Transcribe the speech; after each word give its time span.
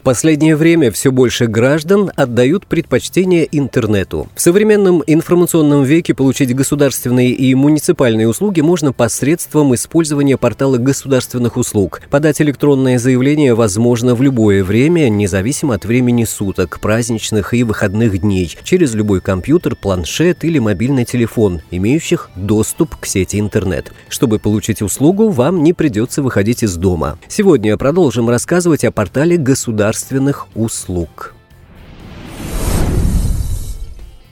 В 0.00 0.02
последнее 0.02 0.56
время 0.56 0.90
все 0.90 1.12
больше 1.12 1.46
граждан 1.46 2.10
отдают 2.16 2.66
предпочтение 2.66 3.46
интернету. 3.52 4.28
В 4.34 4.40
современном 4.40 5.04
информационном 5.06 5.82
веке 5.82 6.14
получить 6.14 6.56
государственные 6.56 7.32
и 7.32 7.54
муниципальные 7.54 8.26
услуги 8.26 8.62
можно 8.62 8.94
посредством 8.94 9.74
использования 9.74 10.38
портала 10.38 10.78
государственных 10.78 11.58
услуг. 11.58 12.00
Подать 12.08 12.40
электронное 12.40 12.98
заявление 12.98 13.52
возможно 13.52 14.14
в 14.14 14.22
любое 14.22 14.64
время, 14.64 15.10
независимо 15.10 15.74
от 15.74 15.84
времени 15.84 16.24
суток, 16.24 16.80
праздничных 16.80 17.52
и 17.52 17.62
выходных 17.62 18.18
дней, 18.22 18.56
через 18.64 18.94
любой 18.94 19.20
компьютер, 19.20 19.76
планшет 19.76 20.44
или 20.44 20.58
мобильный 20.58 21.04
телефон, 21.04 21.60
имеющих 21.70 22.30
доступ 22.36 22.96
к 22.96 23.04
сети 23.04 23.38
интернет. 23.38 23.92
Чтобы 24.08 24.38
получить 24.38 24.80
услугу, 24.80 25.28
вам 25.28 25.62
не 25.62 25.74
придется 25.74 26.22
выходить 26.22 26.62
из 26.62 26.76
дома. 26.76 27.18
Сегодня 27.28 27.76
продолжим 27.76 28.30
рассказывать 28.30 28.84
о 28.84 28.92
портале 28.92 29.36
государственных 29.36 29.89
государственных 29.90 30.46
услуг. 30.54 31.34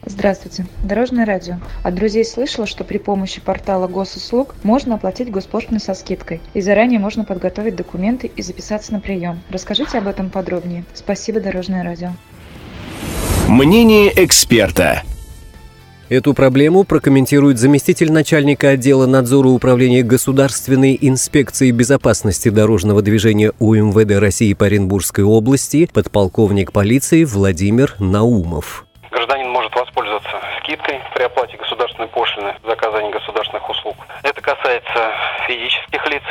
Здравствуйте. 0.07 0.67
Дорожное 0.85 1.27
радио. 1.27 1.57
От 1.83 1.95
друзей 1.97 2.25
слышала, 2.25 2.67
что 2.67 2.85
при 2.85 2.99
помощи 2.99 3.41
портала 3.41 3.89
госуслуг 3.89 4.55
можно 4.63 4.95
оплатить 4.95 5.31
госпошлины 5.31 5.81
со 5.81 5.95
скидкой. 5.95 6.41
И 6.55 6.61
заранее 6.61 7.01
можно 7.01 7.25
подготовить 7.25 7.75
документы 7.75 8.29
и 8.29 8.43
записаться 8.43 8.93
на 8.93 9.01
прием. 9.01 9.41
Расскажите 9.51 9.99
об 9.99 10.07
этом 10.07 10.31
подробнее. 10.31 10.85
Спасибо, 10.95 11.41
Дорожное 11.41 11.83
радио. 11.83 12.13
Мнение 13.49 14.13
эксперта. 14.25 15.03
Эту 16.09 16.33
проблему 16.33 16.85
прокомментирует 16.85 17.59
заместитель 17.59 18.11
начальника 18.11 18.71
отдела 18.71 19.05
надзора 19.05 19.49
управления 19.49 20.03
Государственной 20.03 20.97
инспекции 20.99 21.71
безопасности 21.71 22.49
дорожного 22.49 23.03
движения 23.03 23.53
УМВД 23.59 24.19
России 24.19 24.55
по 24.55 24.65
Оренбургской 24.65 25.25
области 25.25 25.87
подполковник 25.93 26.73
полиции 26.73 27.25
Владимир 27.25 27.95
Наумов. 27.99 28.87
Гражданин 29.11 29.51
может 29.51 29.75
воспользоваться 29.75 30.41
скидкой 30.61 31.01
при 31.15 31.25
оплате 31.25 31.59
государственной 31.59 32.09
пошлины 32.09 32.55
за 32.65 32.73
оказание 32.73 33.13
государственных 33.13 33.69
услуг. 33.69 33.97
Это 34.23 34.41
касается 34.41 35.13
физических 35.47 36.07
лиц. 36.07 36.23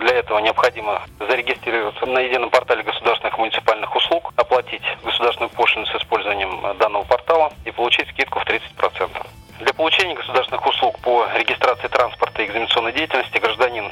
Для 0.00 0.14
этого 0.16 0.38
необходимо 0.38 1.02
зарегистрироваться 1.18 2.06
на 2.06 2.20
едином 2.20 2.50
портале 2.50 2.82
государственных 2.82 3.36
и 3.36 3.40
муниципальных 3.40 3.94
услуг, 3.94 4.32
оплатить 4.36 4.82
государственную 5.04 5.50
пошлину 5.50 5.86
с 5.86 5.94
использованием 5.96 6.78
данного 6.78 7.04
портала 7.04 7.52
и 7.64 7.70
получить 7.70 8.08
скидку 8.10 8.40
в 8.40 8.46
30%. 8.46 9.26
Для 9.60 9.74
получения 9.74 10.14
государственных 10.14 10.64
услуг 10.66 10.98
по 11.00 11.26
регистрации 11.34 11.88
транспорта 11.88 12.42
и 12.42 12.46
экзаменационной 12.46 12.92
деятельности 12.92 13.38
гражданин, 13.38 13.90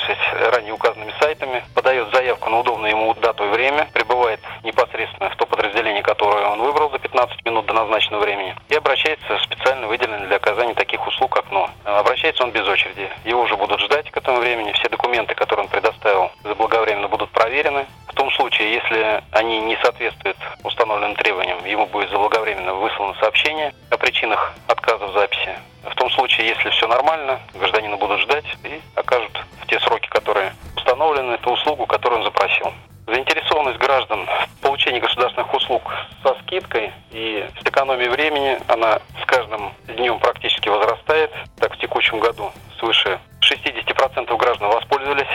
воспользовавшись 0.00 0.52
ранее 0.52 0.72
указанными 0.72 1.12
сайтами, 1.20 1.64
подает 1.74 2.12
заявку 2.12 2.50
на 2.50 2.60
удобное 2.60 2.90
ему 2.90 3.14
дату 3.14 3.44
и 3.44 3.48
время, 3.48 3.88
прибывает 3.92 4.40
непосредственно 4.62 5.30
в 5.30 5.36
то 5.36 5.46
подразделение, 5.46 6.02
которое 6.02 6.46
он 6.46 6.60
выбрал 6.60 6.90
за 6.90 6.98
15 6.98 7.44
минут 7.44 7.66
до 7.66 7.74
назначенного 7.74 8.22
времени, 8.22 8.54
и 8.68 8.74
обращается 8.74 9.36
в 9.36 9.42
специально 9.42 9.86
выделенное 9.86 10.26
для 10.26 10.36
оказания 10.36 10.74
таких 10.74 11.06
услуг 11.06 11.36
окно. 11.36 11.70
Обращается 11.84 12.44
он 12.44 12.50
без 12.50 12.66
очереди. 12.66 13.08
Его 13.24 13.42
уже 13.42 13.56
будут 13.56 13.80
ждать 13.80 14.10
к 14.10 14.16
этому 14.16 14.40
времени. 14.40 14.72
Все 14.72 14.88
документы, 14.88 15.34
которые 15.34 15.64
он 15.64 15.70
предоставил, 15.70 16.30
заблаговременно 16.42 17.08
будут 17.08 17.30
проверены. 17.30 17.86
В 18.08 18.14
том 18.14 18.30
случае, 18.32 18.72
если 18.74 19.22
они 19.32 19.60
не 19.60 19.76
соответствуют 19.82 20.36
установленным 20.64 21.14
требованиям, 21.16 21.64
ему 21.64 21.86
будет 21.86 22.10
заблаговременно 22.10 22.74
выслано 22.74 23.14
сообщение 23.20 23.72
о 23.90 23.96
причинах 23.96 24.52
отказа 24.80 25.06
в 25.06 25.12
записи. 25.12 25.58
В 25.84 25.94
том 25.94 26.10
случае, 26.10 26.48
если 26.48 26.70
все 26.70 26.86
нормально, 26.86 27.40
гражданина 27.54 27.96
будут 27.96 28.20
ждать 28.20 28.44
и 28.64 28.80
окажут 28.94 29.32
в 29.62 29.66
те 29.66 29.78
сроки, 29.80 30.08
которые 30.08 30.54
установлены, 30.76 31.38
ту 31.38 31.52
услугу, 31.52 31.86
которую 31.86 32.20
он 32.20 32.24
запросил. 32.24 32.72
Заинтересованность 33.06 33.78
граждан 33.78 34.26
в 34.26 34.60
получении 34.62 35.00
государственных 35.00 35.52
услуг 35.52 35.82
со 36.22 36.34
скидкой 36.42 36.92
и 37.10 37.46
с 37.60 37.66
экономией 37.66 38.08
времени, 38.08 38.58
она 38.68 39.00
с 39.20 39.26
каждым 39.26 39.72
днем 39.88 40.18
практически 40.18 40.68
возрастает. 40.68 41.30
Так, 41.58 41.74
в 41.74 41.78
текущем 41.78 42.20
году 42.20 42.52
свыше 42.78 43.18
60% 43.40 44.36
граждан 44.36 44.68
воспользовались 44.68 45.26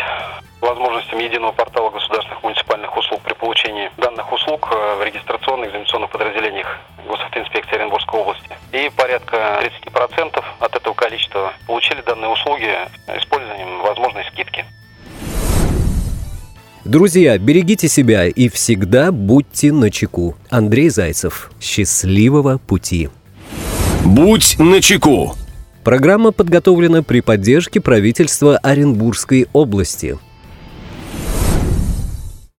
возможностями 0.62 1.24
единого 1.24 1.52
портала 1.52 1.90
государственных 1.90 2.42
муниципальных 2.44 2.96
услуг 2.96 3.22
при 3.22 3.34
получении 3.34 3.92
данных 3.98 4.32
услуг 4.32 4.70
э, 4.72 4.96
в 4.96 5.04
регистрационных 5.04 5.70
экзаменационных 5.70 6.10
подразделениях. 6.10 6.80
И 8.76 8.90
порядка 8.90 9.62
30% 9.64 10.44
от 10.60 10.76
этого 10.76 10.94
количества 10.94 11.54
получили 11.66 12.02
данные 12.02 12.30
услуги 12.30 12.68
использованием 13.18 13.82
возможной 13.82 14.26
скидки. 14.26 14.66
Друзья, 16.84 17.38
берегите 17.38 17.88
себя 17.88 18.28
и 18.28 18.50
всегда 18.50 19.14
будьте 19.14 19.72
начеку. 19.72 20.36
Андрей 20.50 20.90
Зайцев. 20.90 21.52
Счастливого 21.62 22.58
пути. 22.58 23.10
Будь 24.04 24.60
начеку. 24.60 25.36
Программа 25.86 26.34
подготовлена 26.34 27.02
при 27.02 27.22
поддержке 27.22 27.80
правительства 27.80 28.58
Оренбургской 28.58 29.48
области. 29.54 30.18